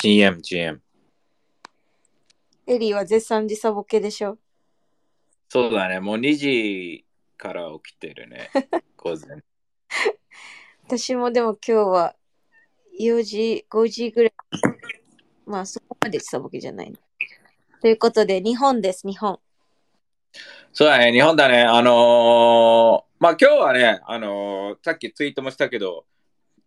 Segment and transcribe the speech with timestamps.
[0.00, 0.80] GM、GM。
[2.66, 4.38] エリーは絶賛時差ボケでしょ？
[5.48, 7.04] そうだね、もう2時
[7.36, 8.50] から起きてるね、
[8.96, 9.42] 午前。
[10.86, 12.14] 私もでも今日は
[13.00, 14.32] 4時、5時ぐらい。
[15.46, 16.92] まあそこまで時差ボケじゃない、
[17.80, 19.40] ということで、日本です、日本。
[20.72, 21.62] そうだね、日本だね。
[21.62, 26.04] あのー、まあ今日はね、あのー、さっきツイートもしたけど、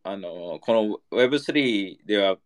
[0.04, 2.38] あのー、この Web3 では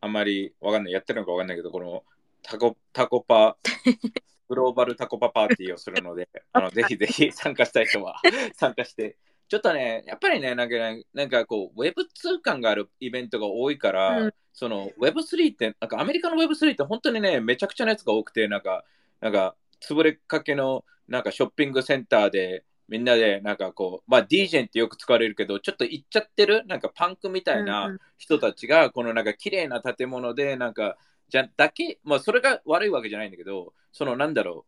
[0.00, 2.04] あんまりわかんない、やってるのかわかんないけど、この
[2.42, 3.56] タコタコパ、
[4.48, 8.20] グローバルタコパパーティーをするので、あの ぜひぜひ参加したい人は
[8.54, 9.16] 参加して、
[9.48, 18.84] ちょっとね、やっぱりね、なんかね、なんかこう、Web2 感があるイベントが多いから、うん、その Web3 って、なんかアメリカの Web3 って本当にね、めちゃくちゃなやつが多くて、なんか、
[19.20, 30.96] なんか、潰れかけのなんかショッピングセンターでみんなでなんかこう、まあ DJ ってよく使われるけど、ちょっと行っちゃってる、なんかパンクみたいな人たちが、このなんか綺麗な建物で、なんか、
[31.28, 34.64] じゃだけ、まあそれが悪いわけじゃないんだけど、そのなんだろ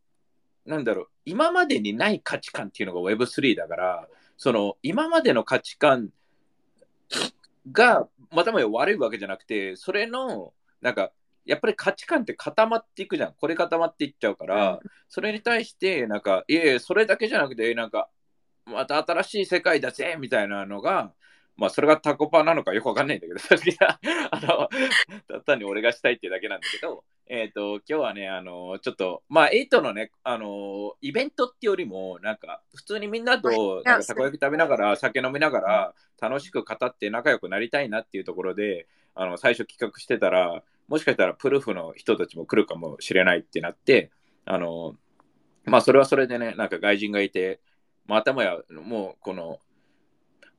[0.66, 6.10] う、なんだろう、今までにない価値観っていうのが Web3 だから、その今までの価値観
[7.72, 11.12] がまたま悪いわけじゃなくて、それのなんか
[11.50, 13.34] やっぱり価値観って固まっていくじゃん。
[13.34, 18.08] これ固まっていっちゃうから、うん、それに対して、なんか、いえ、それだけじゃなくて、なんか、
[18.66, 21.12] また新しい世界だぜみたいなのが、
[21.56, 23.40] まあ、それがタコパなのかよくわかんないんだけど、
[24.30, 44.10] あの、単に俺がしたいっていうだけなんだけど、えっ、ー、と、今日はね、あの、ちょっと、まあ、8のね、あの、イベントってよりも、なんか、普通にみんなと、なんか、たこ焼き食べながら、酒飲みながら、楽しく語って仲良くなりたいなっていうところで、あの、最初企画してたら、もしかしたらプルフの人たちも来るかもしれないってなって、
[44.44, 44.96] あの、
[45.64, 47.60] まあそれはそれでね、なんか外人がいて、
[48.06, 49.60] まあ頭や、もうこの、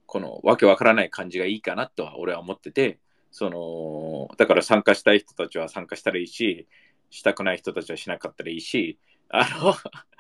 [0.06, 6.66] このわけわからない感じがいいかなとは俺は思ってて、その、だから参加したい人たちは参加したらいいし、
[7.10, 9.73] したくない人たちはしなかったらいいし、あの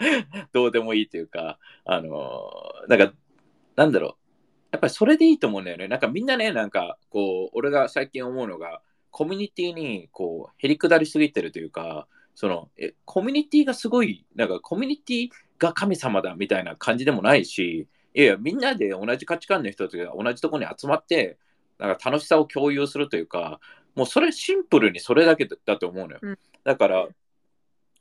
[0.51, 2.51] どうでもいいというか、あの、
[2.89, 3.13] なんか、
[3.77, 4.15] なんだろう、
[4.71, 5.87] やっぱりそれでいいと思うんだよね。
[5.87, 15.29] なんかみんなね、なんか、こう、俺が最近思うのが、コミュニティにこう、へりくだりすぎてるというか、その、え、コミュニティがすごい、なんかコミュニティ
[15.59, 21.37] が神様だみたいな感じでもないし、いやいや、みんなで同じ価値観の人たちが同じところに集まって、
[21.77, 23.59] なんか楽しさを共有するというか、
[23.95, 26.19] もうそれシンプルにそれだけだと思うのよ。
[26.21, 27.07] うん、だから、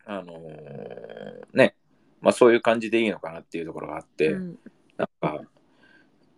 [0.07, 1.75] あのー、ね、
[2.21, 4.59] まあそういう感じでいいのかなっていうところがあって、うん、
[4.97, 5.43] なんか、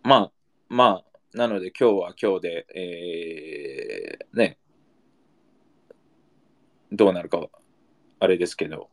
[0.03, 0.31] まあ、
[0.69, 4.57] まあ、なので今日は今日で、えー、ね、
[6.93, 7.47] どうなるか
[8.19, 8.89] あれですけど、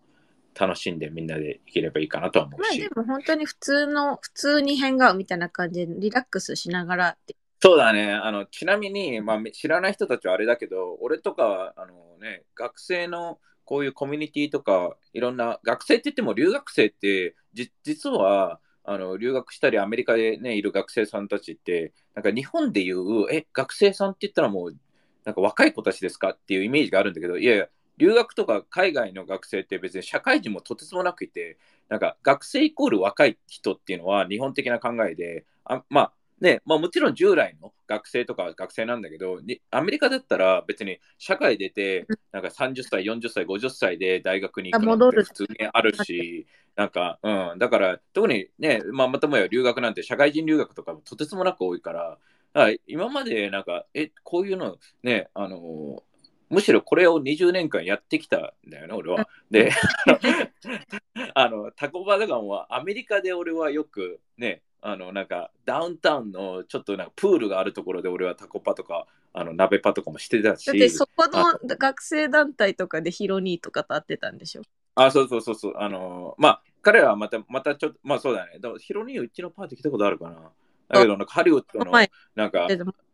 [0.58, 2.80] 楽しんでみんなでいければいいかなとは思うし。
[2.80, 7.36] まあでも本当に普通の、普通に変顔みたいな感じでリラックスしながらって。
[7.60, 8.12] そうだね。
[8.12, 24.76] あの、ちなみに、まあ、知らない人たちはあれだけど、俺とかは、あのね、学生のこういうコミュニティとか、いろんな、学生って言っても留学生って、じ実は、あの留学したりアメリカで、ね、いる学生さんたちってなんか日本でいうえ学生さんって言ったらもう
[25.24, 27.68] なんか若い子たちですかっていうイメージがあるんだけどいやいや
[28.00, 39.40] 留学とか海外の学生って別に社会人もとてつもなくいて、なんか学生イコール若い人っていうのは日本的な考えで、あまあね、まあもちろん従来の学生とか学生なんだけど、
[39.70, 46.46] アメリカだったら別に社会出て、なんか30歳、40歳、50歳で大学に行くのって普通にあるし、
[46.76, 52.18] なんか、うん、だから特にね、まあまたもや留学なんて社会人留学とかもとてつもなく多いから、
[52.54, 56.02] から今までなんか、え、こういうのね、あの
[56.50, 59.28] むしろこれを20年間やってきたんだよね、俺は。
[59.50, 59.70] で、
[61.34, 70.66] あの、タコバダガンはアメリカで俺はよくね、あの、なんかダウンタウンのちょっとなんかプールがあるところで俺はタコパとか、あの、鍋パとかもしてたし。
[70.66, 74.62] だってそこの学生団体とかでヒロニーとかと会ってたんでしょ？
[74.96, 75.74] あ、そうそうそうそう。
[75.76, 78.58] あの、まあ、彼はまた、またちょっと、まあそうだね。
[78.80, 80.50] ヒロニーうちのパーティー来たことあるかな。
[80.88, 81.92] だけど、なんかハリウッドの、
[82.34, 82.66] なんか、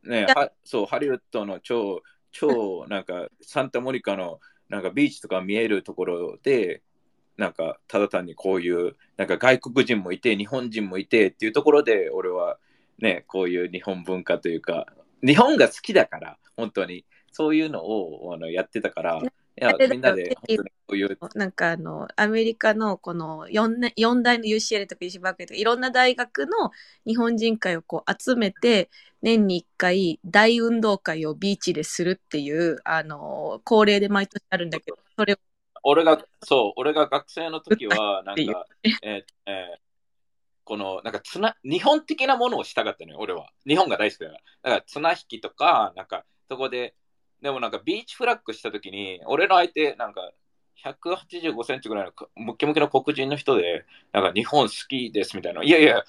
[0.04, 0.26] ね、
[0.64, 2.02] そう、ハリウッドの超、
[2.38, 6.82] 超なんかサンタモニカのなんかビーチとか見えるところで
[7.38, 12.58] なんかただ単にこういうなんか外国人もいて日本人もいてっていうところで俺は
[12.98, 14.86] ねこういう日本文化というか
[15.24, 19.22] 日本が好きだから本当にそういうのをあのやってたから
[19.64, 20.36] や、みんなで。
[21.34, 26.70] なんかあの、アメリカのこの 4, 4大の UCL とか UC バークとかいろんな大学の
[27.06, 28.90] 日本人会をこう集めて、
[29.22, 35.36] 年に1回大運動会をビーチでするっていう、あの、恒例で毎年あるんだけど、それを。
[35.82, 39.80] 俺が、そう、俺が学生の時は、なんか、えー、えー、
[40.64, 43.48] この、なんかつな、日本的なものをしたかったのよ、俺は。
[43.66, 44.40] 日本が大好きだから。
[44.62, 46.94] だから綱引きとか、なんか、そこで、
[47.46, 50.32] でもなんかビーチフラッグしたときに、俺の相手、なんか
[50.74, 55.62] 185センチぐらいのムキムキの黒人の人で、なんか日本好きですみたいな。
[55.62, 56.02] いやいや、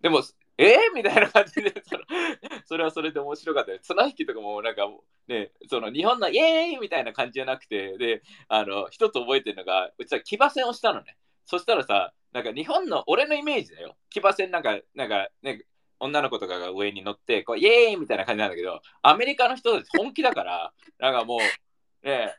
[0.00, 0.22] でも、
[0.58, 2.02] えー、みたいな感じでその、
[2.66, 3.78] それはそれで面白かったよ。
[3.80, 4.88] 綱引きとかも、なんか、
[5.28, 11.16] ね、その日本のイエーイみたいな感じじゃなくて、で、あの、一つ覚えてるのが、うちは騎馬戦をしたのね。
[11.48, 13.96] そしたらさ、なんか日本の、俺のイメージだよ。
[14.10, 15.64] 騎馬戦なんか、なんかね、
[15.98, 22.36] 女の子とかが上に乗って、こうイエーイみたいな感じなんだけど、アメリカの人たち本気だから、 なんかもう、ね、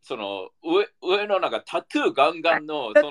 [0.00, 3.10] その上上のなんかタトゥーガンガンのその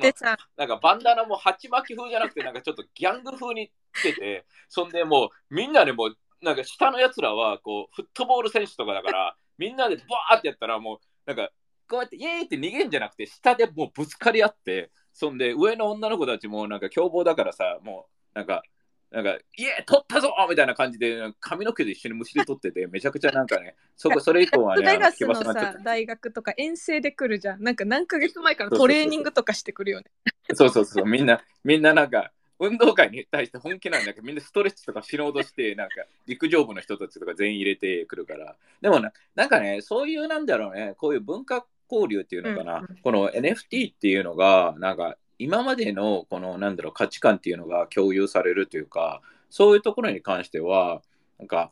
[0.58, 11.50] なんかバンダナも鉢巻き風じゃなくてなんかちょっとギャング風につけてそんでもうみんなでもうなんか下のやつらはこうフットボール選手とかだからみんなでバーってやったらもうなんか
[11.88, 18.64] こうやってイエーイって逃げるんじゃなくて下でもうぶつかり合ってそんで上の女の子たちもなんか凶暴だからさもうなんか
[19.12, 27.62] なんか、イエー取ったぞみたいな感じで、髪の毛で一緒にむしり取ってて、めちゃくちゃなんかね、そこそれ以降はね、ベガスのさ、大学とか遠征で来るじゃん。
[27.62, 30.06] なんか何ヶ月前からトレーニングとかしてくるよね。
[30.54, 38.56] そうそうそう、みんな、みんななんか、運動会に対して本気なんだけど、みんなストレッチとか死のうとして、なんか陸上部の人たちとか全員入れてくるから。
[38.80, 42.84] でもな、なんかね、そういうなんだろうね、こういう文化交流っていうのかな、うん。
[42.84, 51.02] うん、この NFT っていうのが、なんか今までのこのなんだろう価値観っていうのが共有されるというか、そういうところに関しては、
[51.40, 51.72] なんか、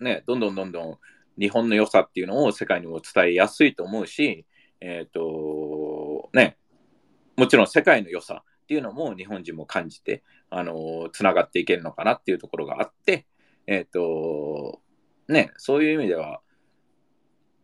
[0.00, 0.98] ね、どんどんどんどん
[1.38, 4.46] 日本の良さっていうのを世界にも伝えやすいと思うし、
[4.80, 6.56] えっ、ー、と、ね、
[7.36, 13.26] もちろん世界の良さっていうのも日本人も感じて、あの、つながっていけるのかなっていうところがあって、
[13.66, 14.80] えっ、ー、と、
[15.28, 16.40] ね、そういう意味では、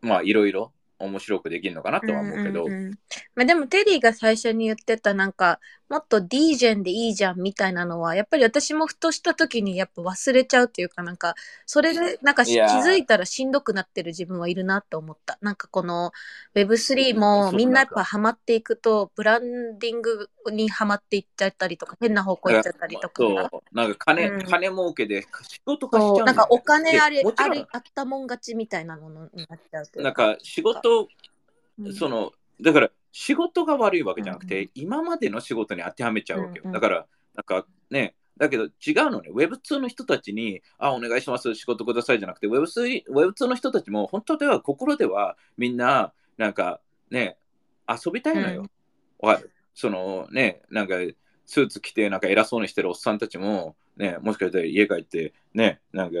[0.01, 2.91] まあ、いろいろ面白くできるのかなとは思うけど、うんうんうん、
[3.35, 11.35] まあ、でもテリーが最初に言ってたなんかもっと D ジェンでいいじゃんみたいなのはやっぱり私もふとした時にやっぱ忘れちゃうっていうかなんか
[11.65, 15.37] それでなんか気づいたらしんどくなってる自分はいるなと思った。
[15.41, 16.11] なんかこの
[16.55, 23.23] Web3 もみんなやっぱハマっていくとブランディングにハマっていっちゃったりとか変な方向行っちゃったりとか。
[23.71, 31.07] なんか金、うん、金儲けで仕事化しちゃう、ね、なんかお金あれあれあったもん勝ちみたいなものになっちゃうなんか仕事、
[31.79, 32.89] うん、そのだから
[33.19, 36.61] 仕事が悪いわけじゃなくて、うん、今までの仕事に当てはめちゃうわけよ。
[36.65, 38.71] うんうん、だから、なんかね、だけど違う
[39.09, 46.79] のね、Web2 の人たちに、あ、お願いします、仕事くださいじゃなくて、Web2, Web2 の人たちも本当では心ではみんな、なんか
[47.09, 47.39] ね、
[47.89, 48.69] 遊びたいのよ。
[49.23, 49.37] うん、
[49.73, 50.93] そのね、なんか
[51.47, 56.17] スーツ着てなんか偉そうにしてるおっさんたちも、ね、もしかしたら家帰って、ね、なんか、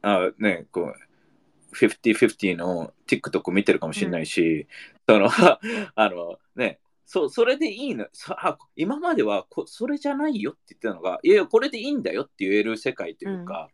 [0.00, 4.66] あね、こう、50-50の TikTok 見てるかもしれないし、うん、
[5.12, 5.30] その
[5.94, 13.68] あのねそそれでいいのあ今まではこそれじゃないよって言ってたのがいやこれでいいんだよって言える世界というか、うん、っ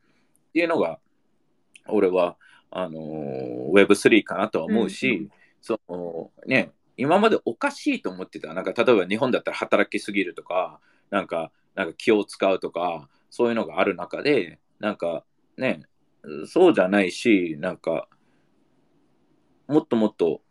[0.53, 0.99] ていうのが
[1.87, 2.37] 俺は
[2.71, 3.01] あの
[3.73, 5.31] Web3 かなとは思うし、うん、
[5.61, 10.81] そのね今までおかしいと思ってたなんか例えば日本だったら働きすぎるとか
[11.11, 15.25] なんかなんか気を使うとかそういうのがある中でなんか
[15.57, 15.83] ね
[16.47, 18.09] そうじゃないし、なんか、
[19.67, 20.43] もっともっと、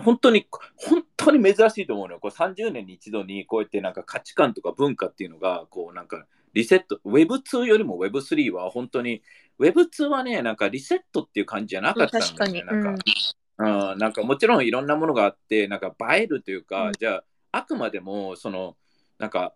[0.00, 2.20] 本当に、本当に珍しいと思うのよ。
[2.20, 9.22] こう30年に一度にこうやってなんか価値観とか文化っていうのが、こうなんかリセット、Web2 よりも Web3 は本当に、
[9.58, 12.62] Web2 はね、なんかリセットっていう感じじゃなかったんですね。
[12.62, 18.76] なんか、うん、なんかもちろんいろんなものがあって、なんか映えるというか、うん、じゃあ、あくまでも、その、
[19.18, 19.54] なんか、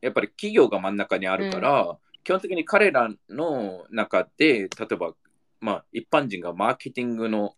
[0.00, 5.14] やっぱり企業が真ん中にあるから、基本的に彼らの中で、例えば、
[5.60, 7.54] まあ、一般人がマーケティングの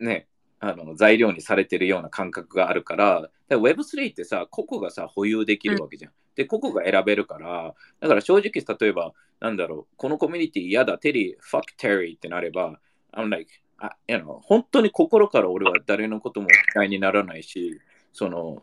[0.00, 0.28] ね、
[0.60, 6.12] あの材料にされてるような感覚があるから、Web3 ってさ、個々がさ、保有できるわけじゃん。
[6.36, 12.78] で、個々が選べるから、だから正直、例えば、なんだろう、このコミュニティ嫌だ、テリー、fuck Terry ってなれば、
[13.12, 17.80] I'm like, あ you know, 本当に心から俺は誰のことも嫌いにならないし、
[18.12, 18.62] その、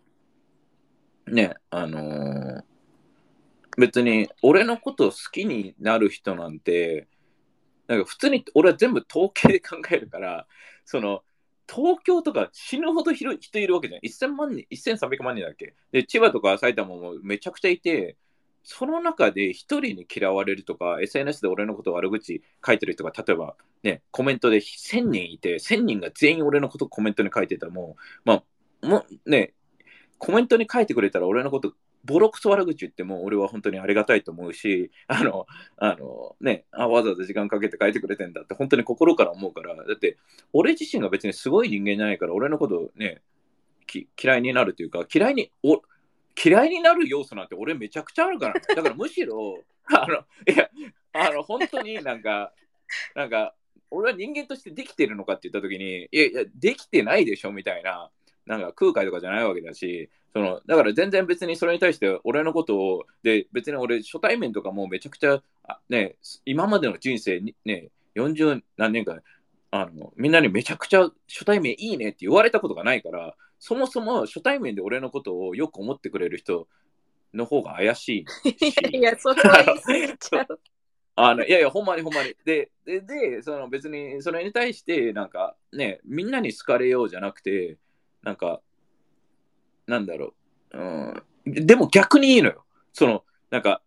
[1.27, 2.63] ね、あのー
[3.77, 7.07] 別に俺のことを好きになる人なんて、
[7.87, 10.45] なんか普通に俺は全部統計で考えるから、
[10.85, 11.23] その
[11.73, 14.01] 東京とか死ぬほど広い人いるわけじゃん。
[14.01, 15.73] 1000万人、1300万人だっけ？
[15.93, 18.17] で、千葉とか埼玉もめちゃくちゃいて、
[18.63, 28.43] その中で一人に嫌われるとか、SNS で俺のこと悪口書いてる人が、例えばね、コメントで1000人いて、1000人が全員俺のことコメントに書いてたらもう、ま
[28.83, 29.53] あ、もね、
[30.17, 31.73] コメントに書いてくれたら俺のこと
[32.03, 35.45] ボロクソ悪口言っても俺は本当にありがたいと思うし、あの、
[35.77, 40.17] あのね、あわざわざ時間かけて書いてくれてんだって本当に心から思うから、だって
[40.53, 43.21] 俺自身が別にすごい人間じゃないから俺のことね、
[44.21, 45.81] 嫌いになるというか、嫌いに、お
[46.43, 48.59] 嫌いになる要素なんて俺めちゃくちゃあるから。
[48.75, 50.15] だからむしろ、 あの、
[50.51, 50.69] いや、
[51.13, 52.53] あの、本当になんか、
[53.15, 53.53] なんか、
[53.89, 58.09] 俺は人間としてできてるのかって言った時に、いやいや、できてないでしょみたいな、
[58.45, 65.41] なんか空海とかじゃないわけだし、そのだから全然別にそれに対して俺のことを、で、別に俺初対面とかもめちゃくちゃ、
[65.89, 69.21] ね、今までの人生にね、40何年間、
[69.71, 76.67] あのみんなにめちゃくちゃ初対面いいねって言われたことがないから、そもそも初対面で俺のことをよく思ってくれる人
[77.33, 78.25] の方が怪し
[78.89, 78.97] い。
[78.97, 80.59] いや、それは言い過 う。
[81.15, 82.33] あのいやいや、ほんまにほんまに。
[82.45, 87.77] で、で、でその別にそれに対して、なんかね、みんなに好かれようじゃなくて、
[88.23, 88.61] なんか、
[89.91, 90.33] なんだろ
[90.71, 90.79] う。
[90.79, 92.63] うん、でも逆にいいのよ。
[92.93, 93.81] その、なんか、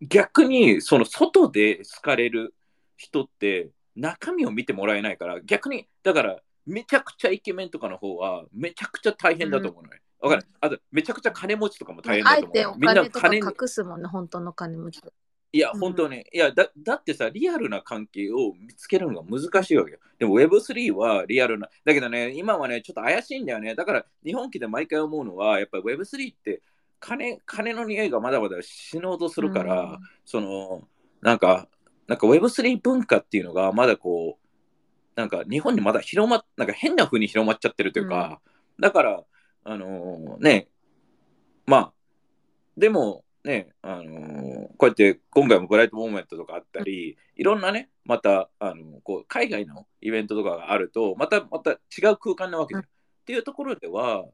[0.00, 2.54] 逆に、その外で好かれる
[2.96, 10.00] 人って、中身を見てもらえないから、逆に、だから、めちゃくちゃイケメンとかの方は、めちゃくちゃ大変だと思うのよ。
[10.20, 10.46] わ、うん、かる？
[10.60, 12.48] あと、めちゃくちゃ金持ちとかも大変だと思う。
[12.48, 15.00] あえてお金とか隠すもんね、本当の金持ち。
[15.54, 19.98] いや、本当ね、いやだ、だってさ、リアルな関係を見つけるのが難しいわけよ。
[20.18, 23.74] でも Web3 はリアルな、だけどね、今はね、ちょっと怪しいんだよね。
[23.74, 26.62] だから、日本機で毎回思うのは、やっぱり Web3 って
[27.00, 30.88] 金、金の匂いがまだまだ死のうとするから、うん、その、
[31.20, 31.68] なんか、
[32.06, 38.40] なんか Web3 文化っていうのがまだこう、なんか日本にまだ広まっ、なんか変な風に広まっちゃってるというか、
[38.78, 39.24] うん、だから、
[39.64, 40.68] あのー、ね、
[41.66, 41.92] まあ、
[42.76, 52.82] でも、ね、あのー、こうやって今回もブライトモーメントとかあったり、いろんなね、また、あのこう海外のイベントとかがあると、また、また違う空間なわけじゃん。
[52.82, 52.86] っ
[53.24, 54.24] ていうところでは、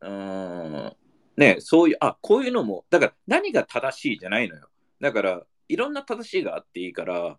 [0.00, 0.92] うん、
[1.36, 4.68] ね、そういう、あ、こういうのも、だから何が正しいじゃないのよ。
[5.00, 7.38] だから、いろんな正しいがあっていいから、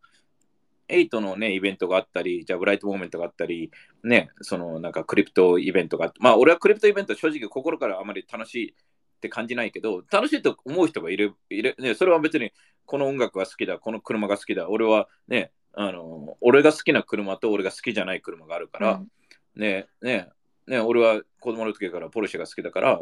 [0.89, 3.71] 8のね、イベントがあったり、じゃあブライトモーメントがあったり、
[4.03, 8.75] ね、そのなんかクリプトイベントがあって、まあ俺はクリプトイベント正直心からあまり楽しい
[9.17, 11.75] って感じないけど、楽しいと思う人がいる、いる。
[11.79, 12.51] ね、それは別に
[12.85, 20.29] この音楽が好きだ、この車が好きだ、俺はね、あの、俺が好きな車と俺が好きじゃない車があるから、うん、ね、ね、
[20.67, 23.01] ね、俺は子供の時からポルシェが好きだから、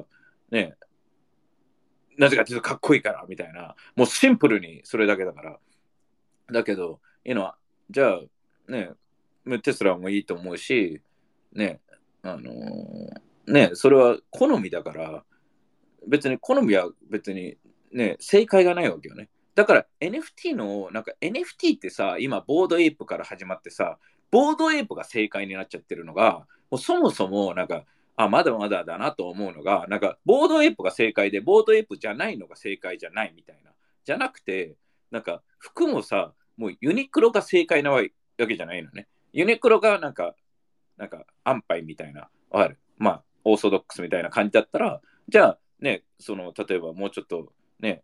[0.51, 0.75] ね、
[2.17, 5.59] なぜかっていうとかっこいいからみたいな、もうシンプルにそれだけだから。
[6.51, 7.57] だけど、いいのは、
[7.89, 8.91] じゃあ、ね、
[9.61, 11.01] テスラもいいと思うし、
[11.53, 11.79] ね、
[12.23, 15.23] あのー、ね、それは好みだから、
[16.07, 17.57] 別に好みは別に
[17.91, 19.29] ね、正解がないわけよね。
[19.55, 23.97] だから NFT の、なんか NFT ってさ、今 Bored Ape から始まってさ、
[24.31, 27.85] Bored Ape が正解になっちゃってるのが、もうそもそもなんか、
[28.17, 33.71] あ、まだまだだなと思うのが、なんか Bored Ape が正解で、 Bored Ape じゃないのが正解じゃないみたいな。
[34.03, 34.75] じゃなくて、
[35.09, 38.01] なんか服もさ、もうユニクロが正解なわ
[38.37, 39.07] けじゃないのね。
[39.31, 40.35] ユニクロがなんか、
[40.97, 48.01] なんか安牌みたいな、わかるまあ、オーソドックスみたいな感じだったら、じゃあね、その、例えばもうちょっとね、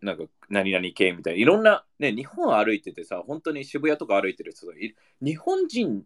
[0.00, 4.96] なんか何々系みたいな、いろんな、ね、日本歩いててさ、本当に渋谷とか歩いてる人がいる。
[5.20, 6.02] 日本人、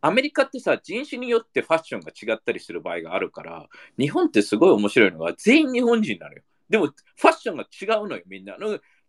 [0.00, 3.68] アメリカってさ、人種によってファッションが違ったりする場合があるから、
[3.98, 6.42] 日本ってすごい面白いのが、全員日本人なのよ。
[6.68, 8.56] でも、ファッションが違うのよ、みんな。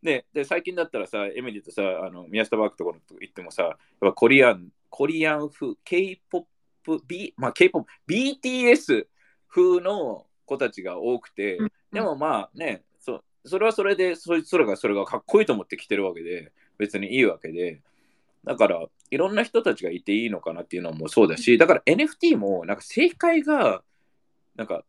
[0.02, 6.48] ね、で、最近だったらさ、エミリーとさ、あの宮下バークところ行ってもさ、やっぱコリアン、コリアン風、K-POP、
[7.08, 9.08] B、まあ K-POP、BTS
[9.50, 11.58] 風の子たちが多くて、
[11.92, 17.82] でもまあね、そそれはそれで、そいつらがそれがかっこいいと思って来てるわけで、別にいいわけで、
[18.44, 23.84] だから、いろんな人たちがいていいのかなっていうのもそうだし、だから NFT も、なんか正解が、
[24.56, 24.84] なんか、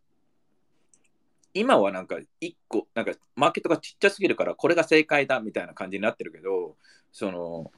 [1.54, 6.76] 今はなんか1個、なんかマーケットがちっちゃすぎるから、これが正解だみたいな感じになってるけど、
[7.12, 7.72] その、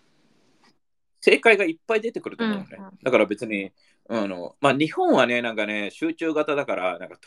[1.21, 2.67] 正解がいっぱい出てくると思うね。
[3.03, 3.73] だから別に、
[4.09, 7.19] あのまあ、日本はね、なんかね、集中型だから、なんか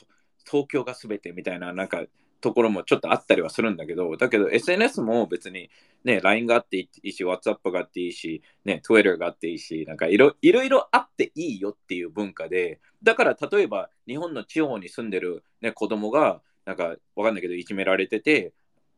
[0.50, 2.04] 東京が全てみたいな、なんか
[2.42, 5.70] ところもちょっとあったりはするんだけど、だけど SNS も別に
[6.04, 18.54] ね、LINE があっていいし、WhatsApp があっていいし、ね、Twitter があっていいし、なんかいろいろあっていいよっていう文化で、だから例えば日本の地方に住んでる、ね、子供が、なんかわかんないけど、いじめられてて、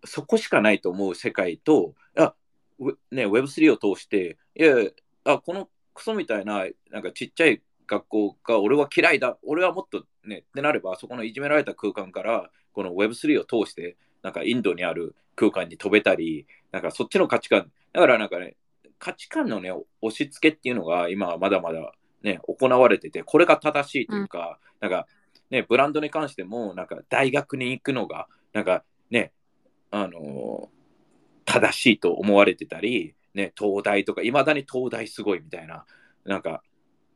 [0.06, 2.34] そこしかないと思う世界と、あ
[3.12, 4.76] ね、Web3 を通して、いや、
[5.26, 18.56] あこのクソみたいな、なんかちっちゃい学校が俺は嫌いだ、俺はもっとね、ってなれば、そこのいじめられた空間から、この Web3 を通して、なんかインドにある空間に飛べたり、なんかそっちの価値観、だからなんかね、
[19.00, 19.72] 価値観のね、
[20.02, 25.08] 押し付けっていうのが今はまだまだね、行われてて、これが正しいというか、うん、なんか
[25.50, 29.32] ね、ブランドに関しても、なんか大学に行くのが、なんかね、
[29.92, 30.68] あのー、
[31.46, 35.86] 正しいと思われてたり、ね、東大とか、いまだに東大すごいみたいな、
[36.25, 36.63] なんか、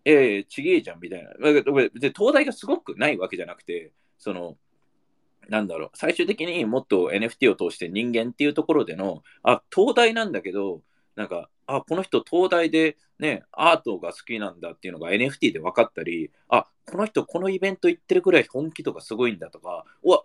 [0.09, 1.31] ええー、ちげえじゃんみたいな。
[1.37, 4.57] 別に東大がすごくないわけじゃなくて、その、
[5.49, 10.81] なんだろう、最終的にもっと NFT を通して人間っていうところでの、あ、東大なんだけど、
[11.15, 20.23] なんか、あ、この人東大でね、アートが好きなんだっていうのが NFT で分かったり、あ、この人このイベント行ってるくらい本気とかすごいんだとか、うわ、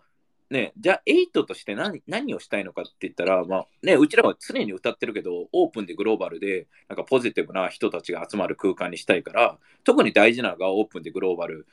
[0.53, 11.67] ね、じゃあ8として何何をしたいのかって言ったら、まあね、うちらは常に歌ってるけど、オープンでグローバルで、なんかポジティブな人たちが集まる空間にしたいから、特に大事なのがオープンでグローバル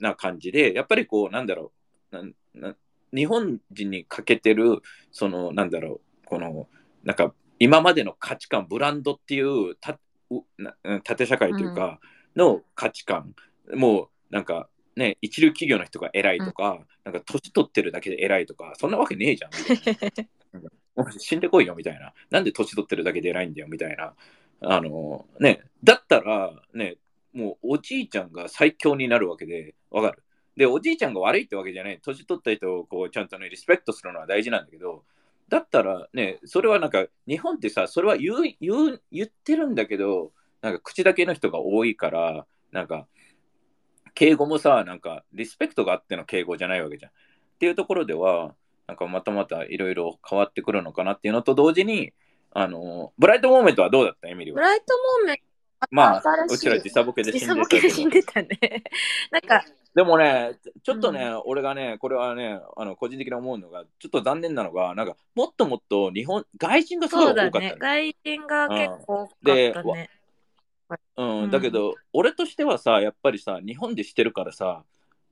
[0.00, 1.72] な感じで、やっぱりこう、なんだろ
[2.10, 2.74] う、な
[3.14, 6.68] 日本人に欠けてる、その、なんだろう、この、
[7.04, 9.98] なんか、今までの価値観、ブランドっていうた
[11.04, 12.00] 縦社会というか、
[12.34, 13.34] の価値観、
[13.66, 19.50] うん、もう、なんか、ね、一流企業の人が偉いとか、うん、なんか年取ってるだけで偉いとか、そんなわけねえじゃん。
[21.18, 22.12] 死んでこいよみたいな。
[22.30, 24.14] なんで年取ってるだけで偉いんだよみたいな。
[24.60, 26.96] あのね、だったら、ね、
[27.32, 30.22] もうおじいちゃんが最強になるわけで、わかる？
[30.56, 31.98] で、おじいちゃんが悪いってわけじゃない。
[32.02, 35.04] 年取った人をこうちゃんとね、リスペクトするのは大事なんだけど、
[35.48, 43.06] だったらね、それはなんか、日本ってさ、それは言う言う言ってるんだけど、なんか口だけの人が多いから、なんか、
[44.14, 47.10] 敬語もさ、なんか、リスペクトがあっての敬語じゃないわけじゃん。
[47.10, 47.14] っ
[47.58, 48.54] ていうところでは、
[48.86, 52.12] なんかまたまたいろいろ変わってくるのかなっていうのと同時に、
[52.52, 54.56] あの、 Bright Moments はどうだったエミリーは？
[54.56, 54.84] ブライト
[55.20, 55.42] モーメント
[55.90, 57.46] まあ、うちら時差ボケで死んでた。
[57.46, 58.48] 時差ボケで死んでたね。
[59.32, 59.64] なんか、
[59.94, 60.52] でもね、
[60.82, 69.72] ちょっとね、うん、俺がね、これはね、あの個人的に思うのが、ちょっと残念なのが、なんか、もっともっと日本、外人がすごい多かった、ね、外人が結構多かったね。
[69.74, 70.08] うん、
[71.16, 74.84] うん、だけど、俺としてはさ、やっぱりさ、日本でしてるからさ、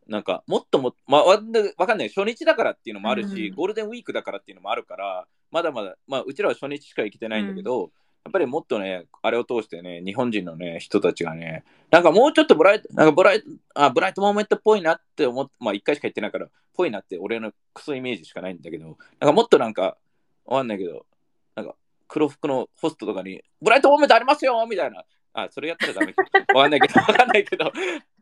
[0.07, 2.09] なんか、もっとも、まあ、わかんない。
[2.09, 7.93] 初日だからっていうのもあるし、うん、ゴールデンウィークだからっていうのもあるから、まだまだ、まあ、うちらは初日しか行けてないんだけど、
[8.25, 19.97] やっぱりもっとね、あれを通してね、日本人のね、人たちがね、なんかもうちょっとブライト、なんかブライト、あ、ブライトモーメントっぽいなって思って、まあ一回しか言ってないから、ぽいなって俺のクソイメージしかないんだけど、なんかもっとなんか、
[20.45, 21.07] わかんないけど、
[21.55, 21.75] なんか
[22.09, 25.05] 黒服のホストとかに、 Bright Moments ありますよみたいな。
[25.33, 26.23] あ、それやったらダメか。
[26.55, 27.73] わかんないけど、 わかんないけど、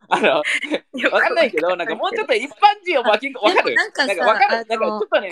[0.09, 0.29] あの、
[1.13, 3.75] わかんないけど、なんかもうちょっと一般人を巻き、わかる？
[3.75, 5.31] なんかさ、なんかちょっとね、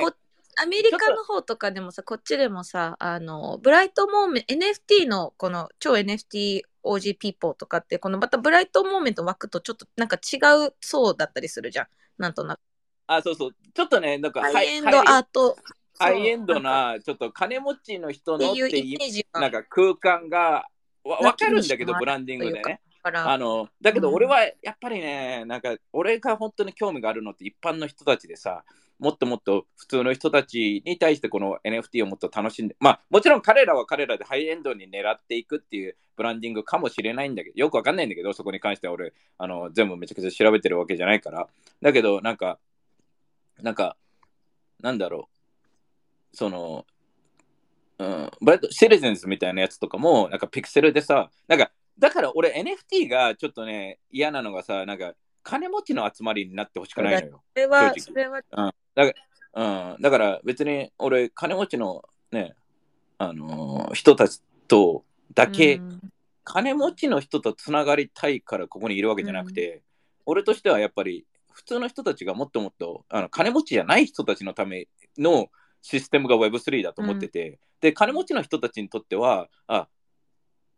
[0.59, 11.87] アメリカの方とかでもさ、こっちでもさ、あの、 Bright Moments、NFT のこの超 NFT OG ピーポーとかって、このまた Bright Moments 枠とちょっとなんか違う層だったりするじゃん。
[12.19, 12.61] なんとなく。
[13.07, 13.51] あ、そうそう。
[13.75, 15.57] ちょっとね、なんかハイエンドアート。
[15.99, 20.67] ハイエンドな、ちょっと金持ちの人のっていうなんか空間が
[21.09, 22.81] わ分かるんだけど、ブランディングでね。
[23.03, 28.65] あのだけど俺はやっぱりね、なんか俺が本当に興味があるのって一般の人たちでさ、
[28.99, 41.47] もっともっと普通の人たちに対してこの NFT をもっと楽しんで、まあもちろん彼らは彼らでハイエンドに狙っていくっていうブランディングかもしれないんだけど、よくわかんないんだけど、そこに関しては俺、あの全部めちゃくちゃ調べてるわけじゃないから。
[41.83, 42.59] だけど、なんか、
[43.63, 43.97] なんか、
[44.81, 45.29] なんだろ
[46.33, 46.87] う、その、
[47.99, 57.43] うん、ブラッドシリゼンズみたいなやつとかも、なんかピクセルでさ、なんか、だから俺 NFT がちょっとね、嫌なのがさ、なんか、金持ちの集まりになってほしくないのよ。
[57.55, 59.15] それは、それは、うん、だか
[59.55, 62.55] ら、うん、だから別に俺、金持ちのね、
[63.19, 65.05] あのー、人たちと
[65.35, 66.01] だけ、うん、
[66.45, 69.81] 金持ちの人とつながりたいからここにいるわけじゃなくて、うん、
[70.27, 75.49] 俺としてはやっぱり普通の人たちがもっともっとあの金持ちじゃない人たちのための
[75.89, 79.89] システムが Web3 だと思ってて、うん、で金持ちの人たちにとってはあ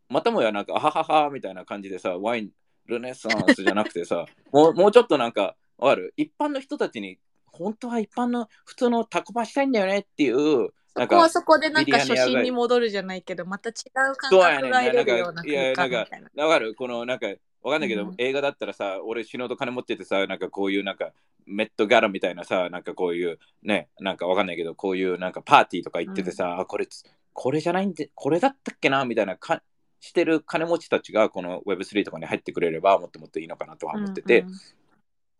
[0.08, 2.50] またもやなんかあはははみたいな感じでさワイン
[2.88, 16.44] ルネサンスじゃなくてさ、 もうもうちょっとなんか、ある一般の人たちに、本当は一般の普通のタコパしたいんだよねっていう、そこはそこでなんか初心に戻るじゃないけど、また違う感覚が得れるような空間みたいな。
[16.44, 16.74] わかる。
[16.74, 17.28] このなんか、
[17.68, 21.12] わかんないけど、うん、映画だったらさ、俺死ぬほど金持っててさ、なんかこういうなんか
[21.46, 26.88] メットガラみたいなさ、なんかこういうね、なんかわかんないけど、こういうなんかパーティーとか行っててさ、うん、あ、これ、
[27.32, 29.62] これじゃないんで、これだったっけなみたいなか
[30.00, 34.48] してる金持ちたちがこの Web3 とかに入ってくれればもっともっといいのかなとは思ってて、うん。
[34.48, 34.54] うん、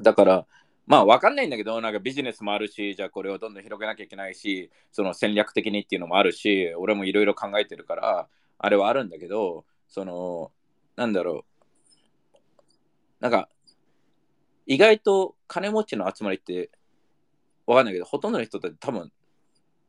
[0.03, 0.47] だから
[0.87, 10.51] まあ分かんないんだけどなんかビジネスもあるしじゃあこれをどんどん広げなきゃいけないしその戦略的にっていうのもあるし俺もいろいろ考えてるからあれはあるんだけどその
[10.97, 11.58] なんだろう
[13.21, 13.49] なんか
[14.67, 16.71] 意外と金持ちの集まりって
[17.67, 19.11] 分かんないけどほとんどの人って多分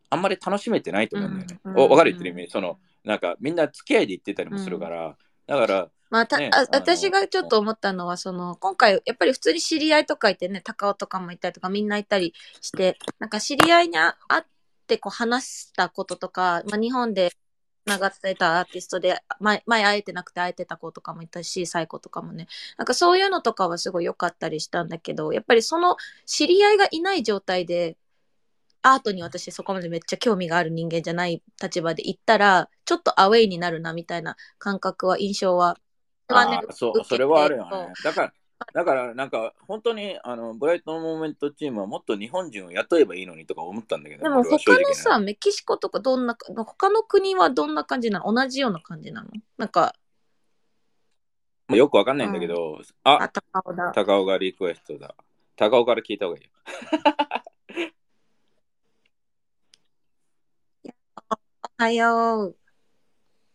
[0.09, 1.59] あんまり楽しめてないと思うんだよね。
[1.63, 5.15] うんうんうん、分かる言ってる意味そのなんかみんな付き合いで行ってたりもするから、うん、
[5.47, 14.43] だから、まあ、たあ私がちょっと思ったのはその今回やっぱり普通に知り合いとかいてね高尾とかもいたりとかみんないたりしてなんか知り合いに会っ
[14.87, 17.31] てこう話したこととか、まあ、日本で
[17.89, 22.47] ながってたアーティストで、前、前会えてなくて会えてた子とかもいたし、サイコとかもね。
[22.77, 27.97] なんかそういうのとかはすごい良かったりしたんだけど、やっぱりその知り合いがいない状態で、
[28.81, 35.77] アートに私そこまでめっちゃ興味がある人間じゃない立場で行ったら、ちょっとアウェイになるなみたいな感覚は、印象は。
[36.29, 37.93] ああそう、それはあるよね。
[38.03, 38.33] だから、
[38.73, 49.95] だからなんか本当にあのブライトモーメントチームはもっと日本人を雇えばいいのにとか思ったんだけど、でも他のさ、メキシコとかどんな、他の国はどんな感じなの同じような感じなのなんか。
[51.69, 53.91] よくわかんないんだけど、うん、あ、あ高尾だ。
[53.93, 55.15] 高尾がリクエストだ。
[55.55, 56.51] 高尾から聞いた方がいいよ。
[61.79, 62.57] おはよう。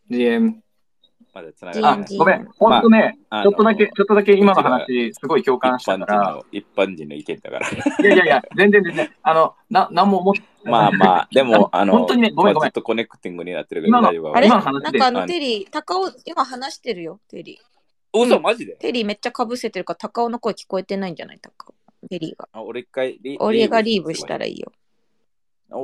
[0.09, 0.64] GM。
[1.35, 2.49] まだつながあ、ごめん。
[2.57, 6.41] ほんとね、まあ、ちょっとだけ、ちょっとだけ今の話、すごい共感したから。
[6.53, 7.69] 一般人の意見だから。
[7.69, 9.11] いやいやいや、全然全然。
[9.23, 10.43] あの、な、なんも思って。
[10.65, 12.71] まあまあ、でも、あの、本当にね、ごめんごめん。
[12.71, 14.99] ちょっとコネクティングになってるけど、大丈夫あれ今の話で。
[14.99, 18.21] なんかあの、テリー、高尾、今話してるよ、テリー。
[18.25, 18.77] 嘘、マジで？
[18.77, 21.41] テリーめっちゃかぶせてるから、高尾の声聞こえてないんじゃない？
[21.41, 22.09] 高尾。
[22.09, 22.49] テリーが。
[22.53, 24.71] あ、俺一回リ、俺がリーブしたらいいよ。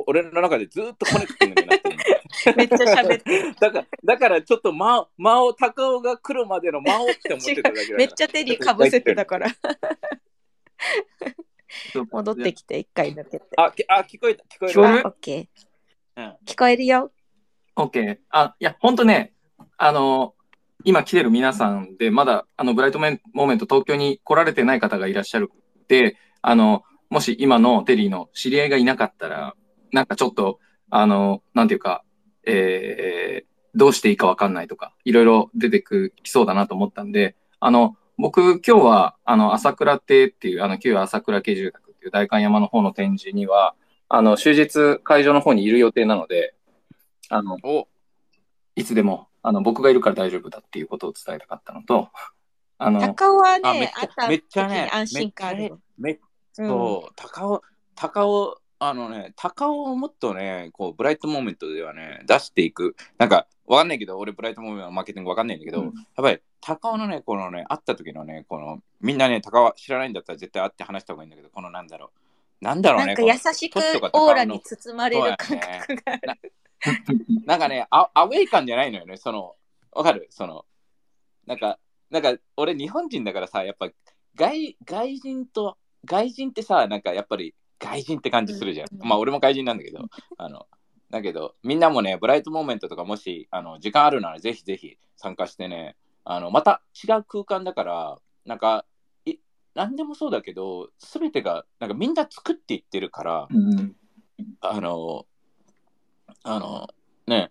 [0.06, 1.59] 俺の中でずっと connecting。
[2.56, 3.54] めっちゃ喋ってる。
[3.54, 9.48] だから、だからちょっと間間を、高尾が来るまでの間をって思ってただけめっちゃテリーかぶせてたから。
[12.10, 13.46] 戻ってきて、一回抜けて。
[13.56, 14.80] あ、きあ聞こえた、聞こえる？
[14.82, 16.34] オッケー。
[16.46, 17.10] 聞こえるよ。
[17.76, 18.18] オッケー。
[18.30, 19.32] あ、いや、ほんとね、
[19.76, 20.34] あの、
[20.84, 25.50] 今来てる皆さんで、まだ、あの、 Bright Moments 東京に来られてない方がいらっしゃる
[25.88, 29.54] で、あの、もし今のテリーの知り合いがいなかったら、
[29.92, 30.58] なんかちょっと、
[30.90, 32.04] あの、なんていうか、
[32.46, 43.74] えー、どうしていいかわかんないとか、いろいろ出てきそうだなと思ったんで、あの、僕、今日は、あの、朝倉邸っていう、あの、旧朝倉家住宅っていう代官山の方の展示には、
[44.08, 46.54] あの、終日会場の方にいる予定なので、
[47.28, 47.56] あの、
[48.74, 52.08] いつでも、あの、僕がいるから大丈夫だっていうことを伝えたかったのと、
[52.78, 56.18] あの、高尾はね、あっためっちゃね、安心感あるめっ
[56.52, 57.62] そう、高尾、
[57.94, 62.96] 高尾あのね、高尾をもっとね、こう、 Bright Moments ではね、出していく。
[63.18, 72.10] なんか、わかんないけど、俺、 Bright Moments のマーケティングわかんないんだけど、うん、やっぱり、高尾のね、このね、会った時のね、この、みんなね、高尾知らないんだったら絶対会って話した方がいいんだけど、このなんだろ
[72.62, 72.64] う。
[72.64, 73.06] なんだろうね。
[73.08, 76.54] なんか優しくオーラに包まれる感覚がある。
[77.44, 79.56] なんかねア、アウェイ感じゃないのよね、その、
[79.92, 80.26] わかる？
[80.30, 80.64] その、
[81.46, 81.78] なんか、
[82.10, 83.90] なんか、俺、日本人だからさ、やっぱ、
[84.34, 88.86] 外、外人と、外人ってさ、なんかやっぱり、外人って感じするじゃん。
[88.98, 90.04] まあ俺も外人なんだけど、
[90.36, 90.66] あの、
[91.10, 98.84] だけど、みんなもね、ブライトモーメントとかもし、あの、時間あるならぜひぜひ参加してね、あの、また違う空間だから、なんか、
[99.24, 99.36] い
[99.74, 103.96] 何でもそうだけど、すべてが、なんかみんな作っていってるから、うん、
[104.60, 105.26] あの、
[106.44, 106.88] あの、
[107.26, 107.50] ね、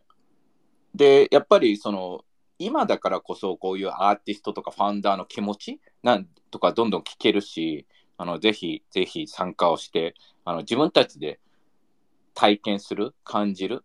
[0.95, 2.23] で、やっぱりその、
[2.59, 7.87] 今だからこそこういうアーティストとかファウンダーの気持ちなんとかどんどん聞けるし、
[8.19, 11.39] あのぜひぜひ参加をしてあの自分たちで
[12.35, 13.83] 体験する感じる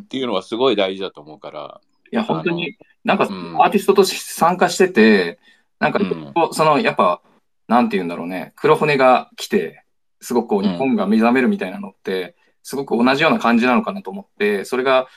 [0.00, 1.80] っていうのはすごい大事だと思うから。
[2.12, 5.40] いや、本当に、なんか、アーティストとして参加してて、
[5.80, 7.20] なんか、うん、その、やっぱ、
[7.66, 9.84] なんて言うんだろうね、黒船が来て、
[10.20, 15.08] すごくこう、日本が目覚めるみたいなのって、すごく同じような感じなのかなと思って、それが、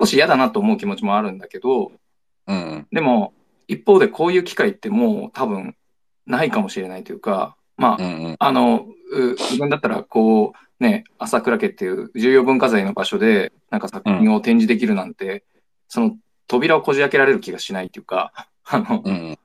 [0.00, 1.90] 少し嫌だなと思う気持ちもあるんだけど、
[2.46, 3.34] うん、でも、
[3.66, 5.76] 一方でこういう機会ってもう多分
[6.24, 8.86] ないかもしれないというか、まあ、うんうん、あの、
[9.38, 15.42] 自分だったら、こう、ね、朝倉家っていう重要文化財の場所で、なんか作品を展示できるなんて、うん、
[15.88, 18.32] その扉をこじ開けられる気がしないっていうか、
[18.70, 19.38] あの、うん、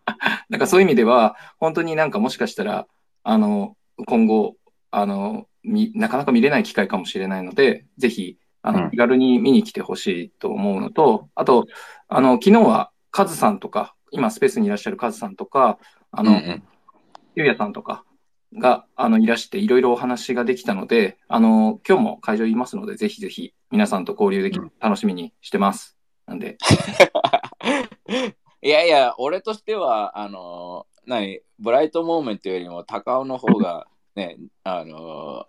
[0.50, 2.88] なんかそういう意味では、本当になんかもしかしたら、
[3.24, 4.58] あの、今後、
[4.92, 11.68] あの、み、なかなか見れない機会かもしれないので、ぜひ、あの、気軽に見に来てほしいと思うのと、あと、
[12.08, 15.80] あの、昨日はカズさんとか、今スペースにいらっしゃるカズさんとか、
[16.12, 16.42] あの、
[17.36, 18.04] ゆうやさんとか、
[18.58, 25.98] が、あの、いらして、いろいろお話ができたので、あの、今日も会場いますので、ぜひぜひ、皆さんと交流できる、楽しみにしてます。
[26.26, 26.58] なんで。
[28.62, 35.46] いやいや、俺としては、あの、何、ブライトモーメントよりも高尾の方が、 ね、あの、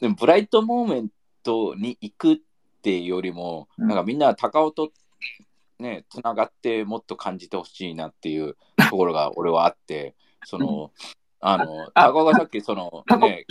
[0.00, 1.10] でもブライトモーメン
[1.42, 2.36] トに行くっ
[2.82, 4.92] ていうよりも、うん、なんかみんな高尾と
[5.78, 10.92] ね、つながってもっと感じてほしいなっていうところが俺はあって、その、
[11.40, 13.44] あの、高がさっきその、ね、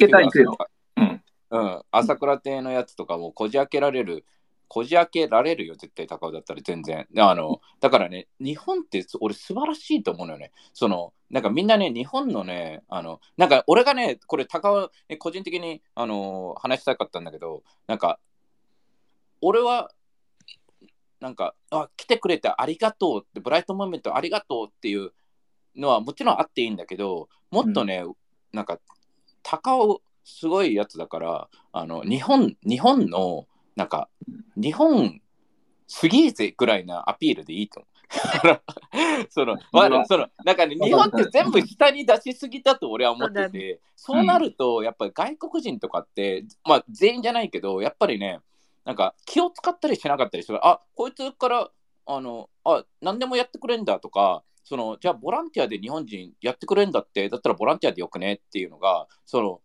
[0.98, 1.24] うん。
[1.50, 4.26] うん、朝倉亭のやつとかもこじ開けられる、
[4.68, 7.08] こじ開けられるよ、絶対高尾だったら全然。
[7.18, 10.52] あの、だからね、日本って俺素晴らしいと思うのよね。
[10.74, 18.20] その、なんかみんなね、日本のね、あの、なんか俺がね、これ高尾、ね、個人的に、あの、話したかったんだけど、なんか、
[19.42, 19.92] 俺は、
[21.20, 25.14] なんか、あ、来てくれてありがとうって、ブライトモーメントありがとうっていう
[25.78, 28.14] のはもちろんあっていいんだけど、もっとね、うん、
[28.52, 28.80] なんか、
[29.44, 34.10] 高尾、すごいやつだから、あの、日本、日本の、なんか、
[34.56, 35.22] 日本
[35.88, 37.92] すげえぜぐらいなアピールでいいと思う。
[39.30, 48.40] その、まあ、その、なんかね、日本って全部下に出しすぎたと俺は思ってて、そうなると、やっぱり外国人とかって、まあ全員じゃないけど、やっぱりね、
[48.86, 50.66] なんか気を使ったりしなかったりする。
[50.66, 51.70] あ、こいつから、
[52.06, 59.62] あの、あ、何でもやってくれんだとか、その、じゃあボランティアで日本人やってくれんだって、だったらボランティアでよくねっていうのが、その、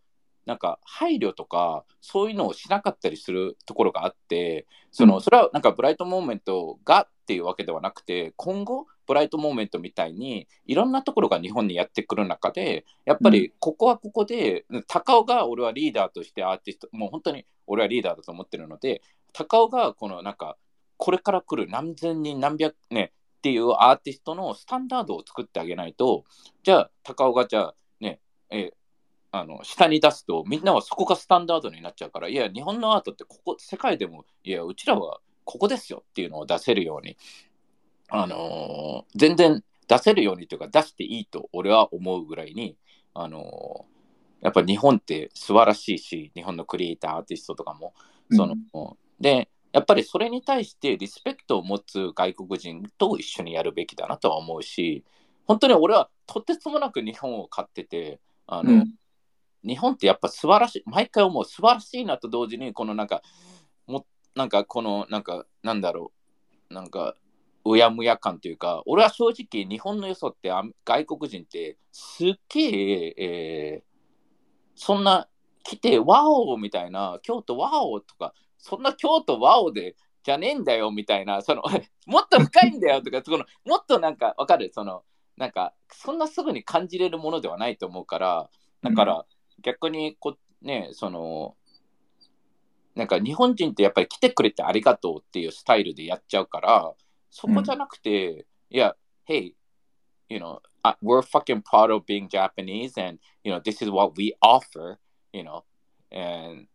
[0.47, 20.57] なんか配慮とかそういうのをしなかったりするところがあってそのそれはなんか Bright Moments がっていうわけではなくて今後 Bright Moments みたいにいろんなところが日本にやってくる中でやっぱりここはここで、うん、高尾が俺はリーダーとしてアーティストもう本当に俺はリーダーだと思ってるので高尾がこのなんか
[20.97, 26.23] これから来る何千人何百ねっていうアーティストのスタンダードを作ってあげないと
[26.63, 28.71] じゃあ高尾がじゃあねえ
[29.33, 37.17] あの下に出すとみんなはそこがスタンダードになっちゃうからいや日本のアートってここ世界でもいやうちらはここですよっていうのを出せるように
[38.11, 42.77] あのー、全然出せるようにというか出していいと俺は思うぐらいに
[43.13, 47.93] あのー、やっぱ日本って素晴らしいし日本のクリエイターアーティストとかも
[48.31, 55.05] その、うん、でやっぱりそれに対してリスペクトを持つ外国人と一緒にやるべきだなとは思うし
[55.47, 58.95] 本当に俺はとてつもなく日本を買っててあの、うん。
[59.65, 63.23] 日本ってやっぱ素晴らしい、毎回思う、素晴らしいなと同時に、このなんか、
[63.87, 66.13] もなんかこの、なんか、なんだろ
[66.71, 67.15] う、なんか、
[67.65, 70.51] うやむや感というか、俺は正直、日本の良さって
[70.85, 73.99] 外国人ってすっげええー、
[74.75, 75.29] そんな
[75.63, 81.63] 来て、ワオみたいな、京都ワオとか、そんな京都ワオでじゃねえんだよみたいな、その
[82.07, 85.05] もっと深いんだよとか、 そのもっとなんかわかる、その
[85.37, 88.51] なんかそんなすぐに感じれるものではないと思うから、
[88.83, 89.27] だから、
[89.63, 91.57] 逆にこ、ね、その、
[92.95, 96.95] なんか日本人ってやっぱり来てくれてありがとうっていうスタイルでやっちゃうから、
[97.31, 99.55] そこじゃなくて、いや、Hey,
[100.29, 100.61] you know,
[101.03, 104.99] we're fucking proud of being Japanese and, you know, this is what we offer,
[105.33, 105.63] you know,
[106.11, 106.67] and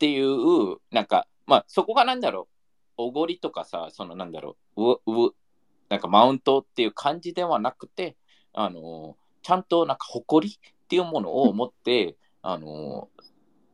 [0.00, 2.48] っていう、なんか、まあそこがなんだろ
[2.96, 5.34] う、おごりとかさ、そのなんだろう、う、う、
[5.90, 8.16] なんかマウントっていう感じではなくて、
[8.54, 13.10] あの、ちゃんとなんか誇りっていうものを持って、 あの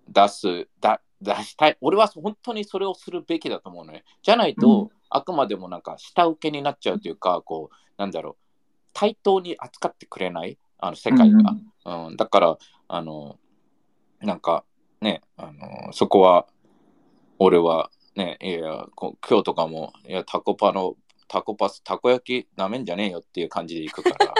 [0.08, 1.78] 出すだ出したい。
[1.80, 8.36] 俺は本当にそれをするべきだと思うのねじゃないと、うん、あくまでもなんか下請けになっちゃうというかこうなんだろう
[8.92, 12.58] 対等に扱ってくれないあの世界が、うん、うん、だから
[12.88, 13.38] あの
[14.20, 14.64] なんか
[15.00, 16.46] ねあのそこは
[17.38, 20.96] 俺はねいや今日とかもいやタコパの
[21.28, 24.34] タコパス、たこ焼きなめんじゃねえよっていう感じでいくから。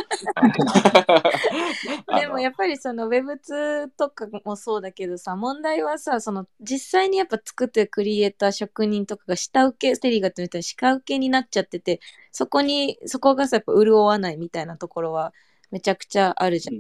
[2.21, 15.33] でもやっぱりその Web2 とかもそうだけどさ、問題はさ、その実際にやっぱ作ってるクリエイター、職人とかが下請け、ステリーガって言ったら下請けになっちゃってて、そこに、そこがさ、やっぱ潤わないみたいなところは
[15.71, 16.77] めちゃくちゃあるじゃん。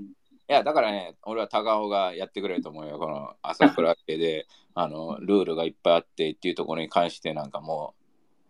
[0.48, 2.98] いや、だからね、俺は高尾がやってくれると思うよ。
[2.98, 7.94] この朝倉家で、 あの、ルールがいっぱいあってっていうところに関してなんかも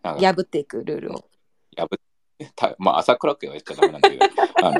[0.03, 1.29] う、破っていくルールを。
[1.75, 4.25] 破ったまあ、朝倉家は言っちゃダメなんだけど、
[4.63, 4.71] あ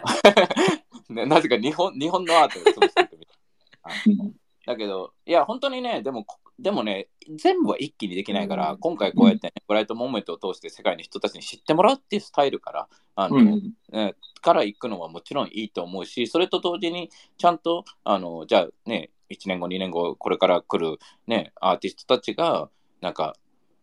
[1.10, 4.32] の なぜか日本日本のアートを潰していくみたいな。
[4.68, 6.26] だけど、いや、本当にね、でも、
[6.60, 22.70] でもね、全部は一気にできないから、今回こうやって、ね、ブライトモーメントを通して世界の人たちに知ってもらうっていうスタイルから、あの、うん、ね、から行くのはもちろんいいと思うし、それと同時に、ちゃんと、あの、じゃあね、1年後、2年後、これから来るね、アーティストたちが、
[23.02, 23.36] なんか、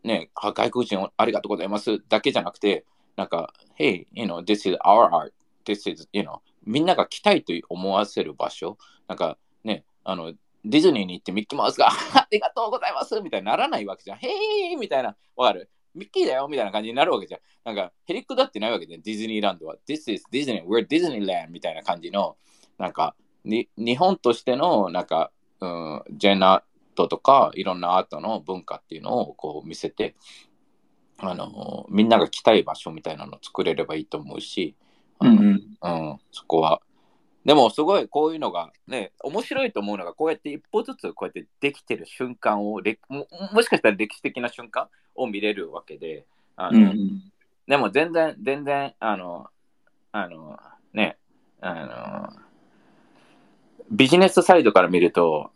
[0.03, 2.85] ね、外国人ありがとうございますだけじゃなくて、
[3.17, 5.33] なんか、Hey, you know, this is our art.
[5.65, 8.79] This is, you know, みんなが来たいと思わせる場所。
[9.09, 10.33] なんかね、あの、
[10.65, 14.19] ディズニーに行ってミッキーマウスが ありがとうございますみたいにならないわけじゃん。
[14.19, 15.71] へーみたいな、わかる？
[15.95, 17.41] ミッキーだよみたいな感じになるわけじゃん。
[17.65, 19.77] なんか、ヘリックだってないわけで、ディズニーランドは。
[19.87, 22.37] This is Disney, we're Disneyland みたいな感じの、
[22.79, 30.17] なんか、に日本としての、なんか、うん、ジェナートとか、いろんなアートの文化っていうのをこう見せて、
[31.19, 34.75] あのみんなが来たい場所みたいなのを作れればいいと思うし、
[35.21, 35.39] うん、
[35.81, 36.81] うん、そこは。
[37.45, 46.25] でもすごいこういうのがね、面白いと思うのが、こうやって一歩ずつこうやってできてる瞬間を、ももしかしたら歴史的な瞬間を見れるわけで、
[46.57, 47.23] あの、うん、
[47.69, 49.49] でも全然、全然、あの、
[50.13, 50.59] あの、
[50.95, 51.19] ね、
[51.61, 51.75] あ
[52.35, 52.43] の、
[53.91, 55.51] ビジネスサイドから見ると、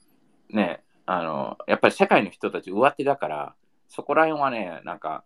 [0.51, 3.55] ね、あの、やっぱり世界の人たち上手だから、
[3.89, 5.25] そこら辺はね、なんか、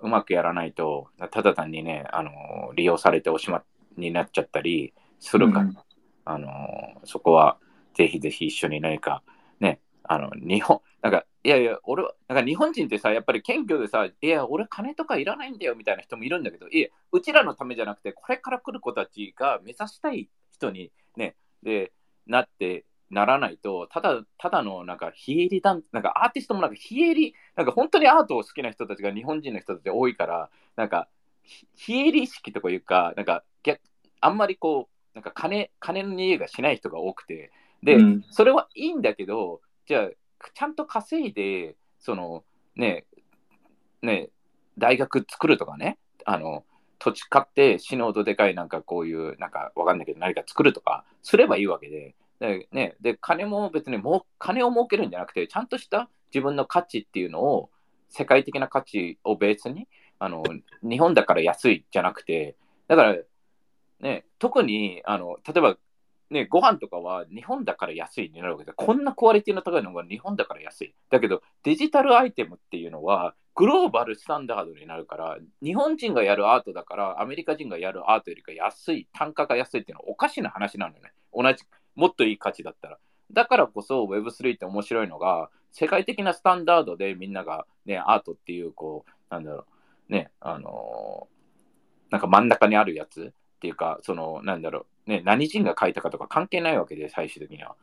[0.00, 3.58] うまくやらないと、ただ単にね、あの、利用されておしま
[3.96, 5.60] いになっちゃったりするか。
[5.60, 5.76] ら、うん、
[6.24, 6.48] あの、
[7.04, 7.58] そこは
[7.94, 9.22] ぜひぜひ一緒に何か、
[9.60, 21.92] ね、あの、日本、なんか、いやいや、俺は、なんか日本人ってさ、やっぱり謙虚でさ、いや、俺金とかいらないんだよみたいな人もいるんだけど、いや、うちらのためじゃなくて、これから来る子たちが目指したい人にね、で、
[22.26, 31.08] なってならないと、ただ、ただのなんか非営利団、なんかアーティストもなんか非営利、なんか本当にアートを好きな人たちが日本人の人たち多いから、なんか
[31.74, 33.44] 非営利意識とかいうか、なんか
[34.20, 37.50] あんまりこう、なんか金、金の匂いがしない人が多くて、
[37.82, 40.10] で、うん、それはいいんだけど、じゃあ、
[40.54, 42.44] ちゃんと稼いで、その、
[42.76, 43.04] ね、
[44.00, 44.30] ね、
[44.78, 46.64] 大学作るとかね、あの、
[47.00, 57.70] 土地買って死ぬほどでかいなんかこういう、なんかわかんないけど何か作るとかすればいいわけで、で、ね、で、金も別にもう、金を儲けるんじゃなくて、ちゃんとした自分の価値っていうのを、
[58.08, 59.88] 世界的な価値をベースに、
[60.20, 60.44] あの、
[60.80, 62.54] 日本だから安いじゃなくて、
[62.86, 63.16] だから、
[64.00, 65.76] ね、特に、あの、例えば、
[66.30, 70.94] ね、ご飯とかは日本だから安いになるわけで、こんなクオリティの高いのが日本だから安い。
[71.10, 81.12] だけど、デジタルアイテムっていうのは、グローバルスタンダードになるから、日本人がやるアートだから、アメリカ人がやるアートよりか安い、単価が安いっていうのはおかしな話なのよね。
[81.34, 81.64] 同じ
[81.96, 82.98] もっといい価値だったら。
[83.32, 89.66] だからこそ Web3 って面白いのが、世界的なスタンダードでみんながね、アートっていう、こう、なんだろ
[90.08, 97.74] う、ね、あのー、なんか真ん中にあるやつっていうか、その、なんだろう、ね、何人が書いたかとか関係ないわけで、最終的には。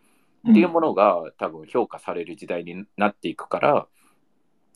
[0.49, 3.87] っていうものが多分評価される時代になっていくから、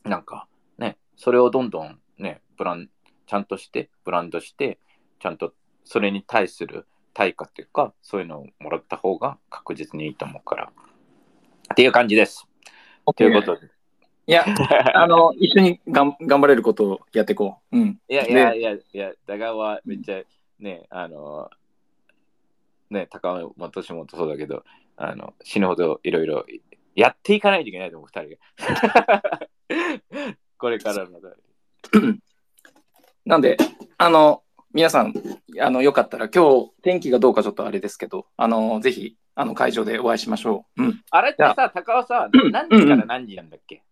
[0.04, 0.46] なんか
[0.78, 2.90] ね、それをどんどんね、ブラン、
[3.26, 4.78] ちゃんとして、ブランドして、
[5.20, 10.72] ちゃんとそれに対する対価っていうか、そういうのをもらった方が確実にいいと思うから。
[11.72, 12.46] っていう感じです。
[13.16, 13.68] ということで。
[14.26, 14.44] いや、
[14.94, 17.78] あの、一緒にがん頑張れることをやっていこう。
[17.78, 18.00] うん。
[18.08, 20.22] いやいやいやいや、だがはめっちゃ
[20.60, 21.50] ね、あの、
[22.90, 24.64] ね、高松氏もそうだけど、
[24.96, 26.44] あの死ぬほどいろいろ
[26.94, 29.38] やっていかないといけないと思う、二人が。
[30.58, 31.20] これからの。
[33.24, 33.56] なんで、
[33.96, 34.42] あの、
[34.72, 35.14] 皆さん、
[35.60, 40.82] あの、よかったら、今日、天気がどうかちょっとあれですけど、あの、ぜひ、あの、会場でお会いしましょう。
[40.82, 41.02] うん。
[41.10, 43.82] あれってさ、高尾さ、何時から何時なんだっけ、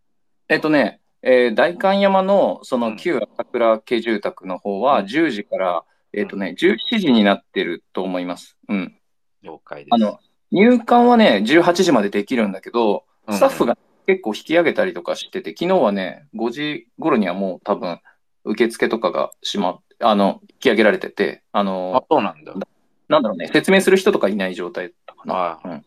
[0.48, 8.56] えっとね、えー、代官山の、その、旧朝倉家住宅の方は、10時から、えっ、とね、17時になってると思います。
[8.68, 8.98] うん。
[9.42, 9.94] 了解です。
[9.94, 10.18] あの、
[10.50, 18.00] 入館はね、18時までできるんだけど、スタッフが結構引き上げたりとかしてて、昨日はね、5時頃にはもう多分、
[18.44, 22.54] 受付とかがしまっあの、引き上げられてて、あの、あ、そうなんだ。
[23.08, 25.60] なんだろうね、説明する人とかいない状態だったかな。
[25.64, 25.84] うん、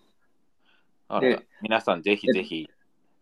[1.07, 2.69] あで皆さんぜひぜひ、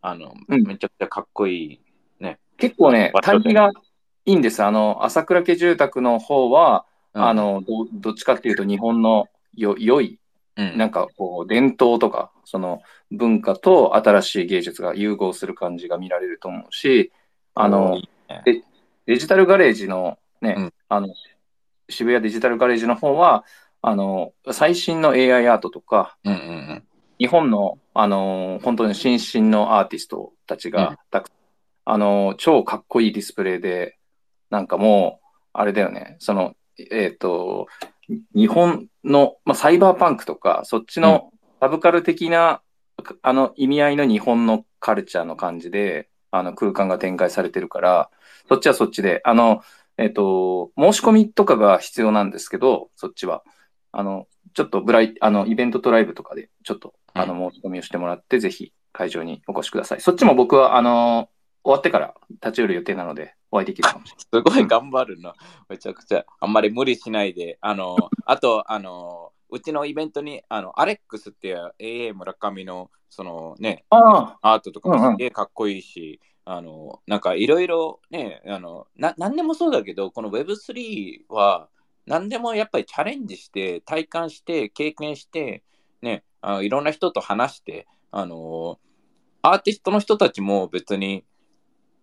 [0.01, 1.79] あの、うん、めちゃくちゃかっこいい、
[2.19, 2.39] ね。
[2.57, 3.71] 結構ね、対比が
[4.25, 4.63] いいんです。
[4.63, 10.19] あの、朝倉家住宅の方は、うん、あのど、どっちかっていうと日本のよ良い、
[10.55, 17.11] うん、なんかこう、伝統とか、その文化と新しい芸術が融合する感じが見られると思うし、
[17.55, 18.01] あの、
[18.45, 18.63] デ
[19.05, 21.13] デジタルガレージのね、うん、あの、
[21.89, 23.43] 渋谷デジタルガレージの方は、
[23.81, 26.41] あの、最新の AI アートとか、うんうんう
[26.73, 26.83] ん、
[27.17, 31.23] 日本の、あの、本当に新進のアーティストたちが、うん、
[31.85, 33.97] あの、超かっこいいディスプレイで、
[34.49, 36.55] なんかもう、あれだよね、その、
[36.91, 37.67] えっ、ー、と、
[38.35, 42.61] 日本の、まあ、サイバーパンクとか、そっちのサブカル的な、
[42.97, 48.09] うん、あの意味合いの日本のカルチャーの感じで、あの空間が展開されてるから、
[48.47, 49.61] そっちはそっちで、あの、
[49.97, 53.43] えっ、と、申し込みとかが必要なんですけど、そっちは。
[53.91, 60.01] あの、ちょっとブライ、あの、イベントとライブとかで、ちょっと、あの、申し込みをしてもらって、ぜひ会場にお越しください。
[60.01, 61.29] そっちも僕は、あの、
[61.63, 64.25] 終わってから立ち寄る予定なので、お会いできるかもしれない。
[64.53, 65.33] すごい頑張るな。
[65.67, 66.25] めちゃくちゃ。
[66.39, 67.57] あんまり無理しないで。
[67.61, 81.69] あの、あと、あの、うちのイベントに、あの、アレックスっていう AA 村上の、そのね、アートとかもすげえかっこいいし、あの、なんかいろいろね、あの、な、なんでもそうだけど、この Web3 は、
[82.05, 85.63] 何でもやっぱりチャレンジして、体感して、経験して、
[86.01, 88.79] ね、あいろんな人と話して、あの、
[89.41, 91.23] アーティストの人たちも別に、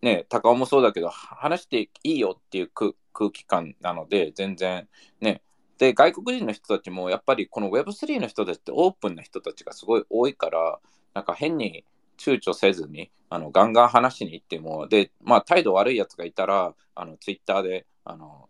[0.02, 4.88] ね、高尾もそうだけど、話していいよっていう空気感なので、全然、
[5.20, 5.42] ね、
[5.78, 10.78] で、外国人の人たちも、やっぱりこの Web3 の人たちってオープンな人たちがすごい多いから、
[11.14, 11.84] なんか変に
[12.18, 18.48] 躊躇せずに、あの、ガンガン話しに行っても、で、まあ、態度悪いやつがいたら、あの、ツイッターで、あの、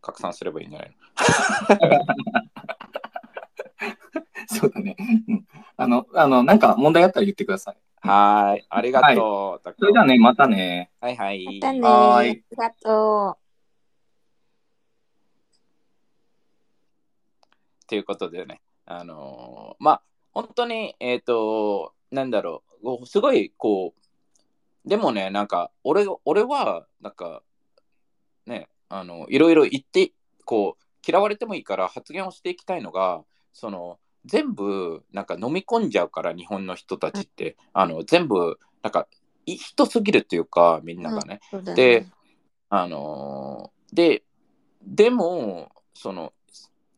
[0.00, 0.94] 拡散すればいいんじゃないの？
[4.46, 4.96] そうだね。
[5.76, 7.76] あの、あの、なんか問題あったら言ってください。
[8.02, 8.66] はい。
[8.68, 9.68] ありがとう。
[9.68, 10.90] はい、それじゃあね、またね。
[11.00, 11.44] はいはい。
[11.60, 11.80] またね。
[11.80, 12.30] はい。
[12.30, 13.42] ありがとう。
[17.86, 27.42] ということでね、あのー、まあ、本当に、えっ、ー、と、なんだろう、すごい、こう、でもね、なんか、俺、俺は、なんか、
[28.46, 30.12] ね、あの、いろいろ言って、
[30.44, 33.22] こう、嫌われてもいいから発言をしていきたいのが、
[33.52, 39.06] その、全部、なんか飲み込んじゃうから、日本の人たちって、あの、全部、なんか、
[39.46, 41.40] 人すぎるっていうか、みんながね。
[41.52, 41.74] ね。
[41.74, 42.06] で、
[42.68, 44.22] あので、
[44.82, 46.32] でも、その、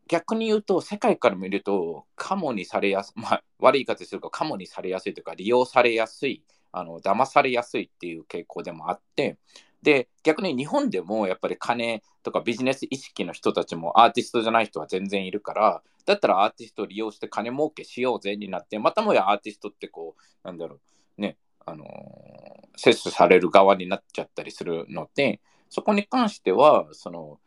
[0.07, 9.39] 逆に言うと、世界から見ると、カモにされやすい、まあ、悪い言い方すると、カモにされやすいというか、利用されやすい、あの騙されやすいっていう傾向でもあって、
[9.85, 20.81] で、逆に日本でもやっぱり金とかビジネス意識の人たちもアーティストじゃない人は全然いるから、だったらアーティストを利用して金儲けしようぜになって、またもやアーティストってこう、なんだろ
[21.19, 27.39] う、ね、あのー、摂取される側になっちゃったりするので、そこに関しては、その、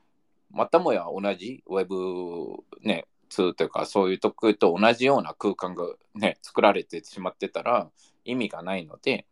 [0.52, 5.84] またもや同じウェブ、ね、2というかそういうとと同じような空間が、
[6.14, 7.90] ね、作られてしまってたら
[8.26, 9.26] 意味がないので、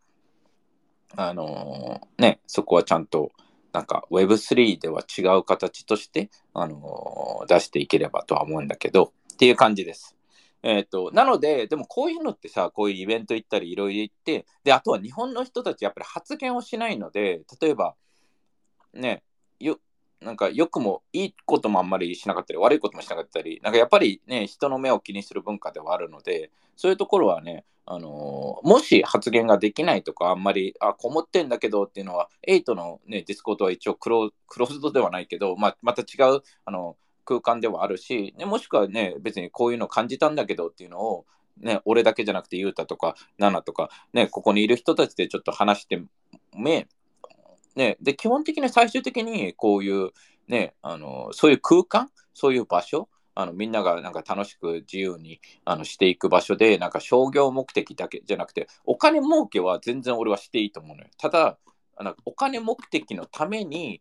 [1.14, 3.32] あのー、ね、そこはちゃんと
[3.72, 10.16] なんか Web3 では違う形として、あのー、出していければとは思うんだけどっていう感じです。
[10.62, 17.94] えーと、なので、でもこういうのってさ、こういうイベント行ったりいろいろ行って、で、あとは日本の人たちやっぱり発言をしないので、例えば、
[18.92, 19.22] ね、
[19.60, 19.78] よ
[20.20, 41.26] なんか良くもいいこともあんまりしなかったり、悪いこともしなかったり、なんかやっぱりね、人の目を気にする文化ではあるので、そういうところはね、あの、もし発言ができないとか、あんまり、あ、こもってんだけどっていうのは、8の、ね、 Discord は一応クローズドではないけど、まあ、また違う、あの、空間ではあるし、ね、もしくはね、別にこういうの感じたんだけどっていうのを、
[41.58, 46.02] ね、俺だけじゃなくて、ゆうたとか、ナナとか、ね、ここにいる人たちでちょっと話して
[46.56, 46.88] め、
[47.76, 50.10] ね、で、基本的に最終的にこういう、
[50.48, 53.08] ね、あの、そういう空間、そういう場所、
[53.38, 61.10] あのみんながなんか楽しく自由にあのしていく場所で、なんか商業目的だけじゃなくて、お金儲けは全然俺はしていいと思うのよ。
[61.18, 61.58] ただ、
[61.96, 64.00] あのお金目的のために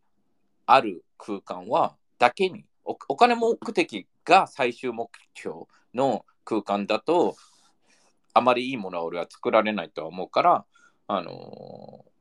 [0.66, 7.36] ある空間は、だけにお、お金目的が最終目標の空間だと、
[8.34, 10.66] あまりいいものは俺は作られないとは思うから、
[11.08, 12.15] あのー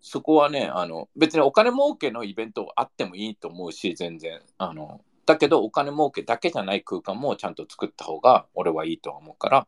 [0.00, 4.40] そこはね、あの、別にお金儲けのイベントあってもいいと思うし、全然。
[4.58, 9.66] あの、だけどお金儲けだけじゃない空間もちゃんと作った方が俺はいいとは思うから、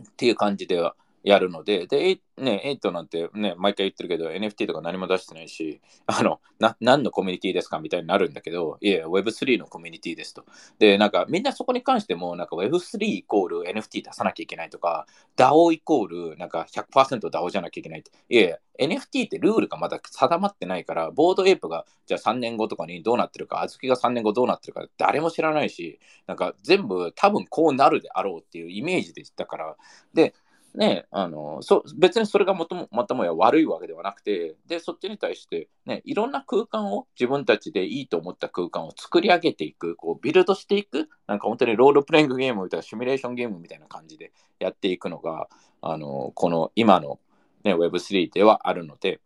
[0.00, 10.44] っていう感じではやるので、で、ね、8なんてね、毎回言ってるけど、NFT とか何も出してないし、 あの、な、何のコミュニティですかみたいになるんだけど、いや、Web3 のコミュニティですと。
[10.78, 15.06] で、なんか、みんなそこに関しても、なんか Web3 イコール NFT 出さなきゃいけないとか、
[15.36, 18.10] DAO イコール、なんか 100%DAO じゃなきゃいけないって。
[18.28, 29.76] いやいや、NFT ってルールがまだ定まってないから、ボードエイプがじゃあ3年後とかにどうなってるか、あずきが3年後どうなってるか、誰も知らないし、なんか全部多分こうなるであろうっていうイメージでしたから、
[30.14, 30.34] で、
[30.74, 45.48] ね、あのそ別にそれがもともまたもや悪いわけではなくてでそっちに対して、ね、いろんな空間を自分たちでいいと思った空間を作り上げていくこうビルドしていくなんか本当にロールプレイングゲームみたいなシミュレーションゲームみたいな感じでやっていくのが
[45.82, 47.18] あのこの今の、
[47.64, 49.20] ね、Web3 ではあるので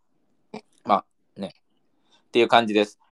[0.85, 1.05] ま
[1.37, 1.55] あね
[2.29, 2.99] っていう感じです。